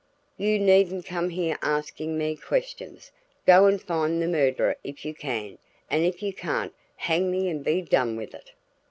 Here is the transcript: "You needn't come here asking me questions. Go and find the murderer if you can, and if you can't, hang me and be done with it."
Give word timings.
"You 0.35 0.57
needn't 0.57 1.05
come 1.05 1.29
here 1.29 1.59
asking 1.61 2.17
me 2.17 2.35
questions. 2.35 3.11
Go 3.45 3.67
and 3.67 3.79
find 3.79 4.19
the 4.19 4.27
murderer 4.27 4.75
if 4.83 5.05
you 5.05 5.13
can, 5.13 5.59
and 5.91 6.03
if 6.03 6.23
you 6.23 6.33
can't, 6.33 6.73
hang 6.95 7.29
me 7.29 7.47
and 7.49 7.63
be 7.63 7.83
done 7.83 8.15
with 8.17 8.33
it." 8.33 8.49